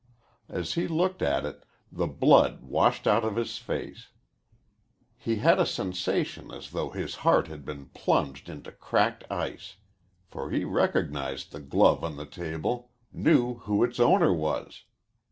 As 0.49 0.73
he 0.73 0.87
looked 0.87 1.21
at 1.21 1.45
it 1.45 1.63
the 1.91 2.07
blood 2.07 2.63
washed 2.63 3.05
out 3.05 3.23
of 3.23 3.35
his 3.35 3.59
face. 3.59 4.07
He 5.15 5.35
had 5.35 5.59
a 5.59 5.63
sensation 5.67 6.49
as 6.49 6.71
though 6.71 6.89
his 6.89 7.17
heart 7.17 7.45
had 7.49 7.63
been 7.63 7.85
plunged 7.89 8.49
into 8.49 8.71
cracked 8.71 9.25
ice. 9.29 9.75
For 10.25 10.49
he 10.49 10.65
recognized 10.65 11.51
the 11.51 11.59
glove 11.59 12.03
on 12.03 12.17
the 12.17 12.25
table, 12.25 12.89
knew 13.13 13.59
who 13.59 13.83
its 13.83 13.99
owner 13.99 14.33
was. 14.33 14.85